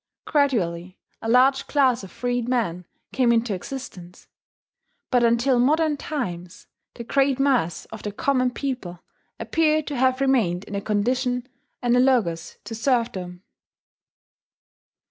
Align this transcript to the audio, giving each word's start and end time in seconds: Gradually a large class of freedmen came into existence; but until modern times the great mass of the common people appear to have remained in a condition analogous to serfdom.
Gradually 0.25 0.97
a 1.21 1.29
large 1.29 1.67
class 1.67 2.03
of 2.03 2.09
freedmen 2.11 2.87
came 3.13 3.31
into 3.31 3.53
existence; 3.53 4.27
but 5.11 5.23
until 5.23 5.59
modern 5.59 5.95
times 5.95 6.65
the 6.95 7.03
great 7.03 7.37
mass 7.39 7.85
of 7.93 8.01
the 8.01 8.11
common 8.11 8.49
people 8.49 9.03
appear 9.39 9.83
to 9.83 9.95
have 9.95 10.19
remained 10.19 10.63
in 10.63 10.73
a 10.73 10.81
condition 10.81 11.47
analogous 11.83 12.57
to 12.63 12.73
serfdom. 12.73 13.43